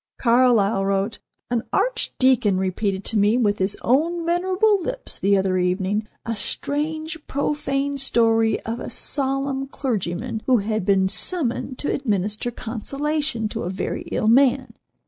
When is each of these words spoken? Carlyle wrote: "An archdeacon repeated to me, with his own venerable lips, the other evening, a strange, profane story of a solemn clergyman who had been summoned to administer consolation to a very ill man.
Carlyle 0.17 0.83
wrote: 0.83 1.19
"An 1.51 1.61
archdeacon 1.71 2.57
repeated 2.57 3.03
to 3.05 3.19
me, 3.19 3.37
with 3.37 3.59
his 3.59 3.77
own 3.83 4.25
venerable 4.25 4.81
lips, 4.81 5.19
the 5.19 5.37
other 5.37 5.59
evening, 5.59 6.07
a 6.25 6.35
strange, 6.35 7.19
profane 7.27 7.99
story 7.99 8.59
of 8.61 8.79
a 8.79 8.89
solemn 8.89 9.67
clergyman 9.67 10.41
who 10.47 10.57
had 10.57 10.85
been 10.87 11.07
summoned 11.07 11.77
to 11.77 11.93
administer 11.93 12.49
consolation 12.49 13.47
to 13.47 13.61
a 13.61 13.69
very 13.69 14.01
ill 14.11 14.27
man. 14.27 14.73